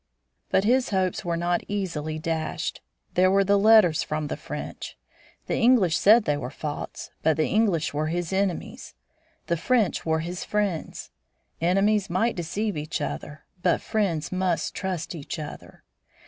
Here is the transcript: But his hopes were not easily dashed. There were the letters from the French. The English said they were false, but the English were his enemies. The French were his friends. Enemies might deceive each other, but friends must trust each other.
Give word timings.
But 0.49 0.63
his 0.63 0.89
hopes 0.89 1.23
were 1.23 1.37
not 1.37 1.61
easily 1.67 2.17
dashed. 2.17 2.81
There 3.13 3.29
were 3.29 3.43
the 3.43 3.59
letters 3.59 4.01
from 4.01 4.29
the 4.29 4.35
French. 4.35 4.97
The 5.45 5.57
English 5.57 5.95
said 5.95 6.23
they 6.23 6.37
were 6.37 6.49
false, 6.49 7.11
but 7.21 7.37
the 7.37 7.45
English 7.45 7.93
were 7.93 8.07
his 8.07 8.33
enemies. 8.33 8.95
The 9.45 9.57
French 9.57 10.03
were 10.03 10.21
his 10.21 10.43
friends. 10.43 11.11
Enemies 11.61 12.09
might 12.09 12.35
deceive 12.35 12.75
each 12.75 12.99
other, 12.99 13.45
but 13.61 13.79
friends 13.79 14.31
must 14.31 14.73
trust 14.73 15.13
each 15.13 15.37
other. 15.37 15.83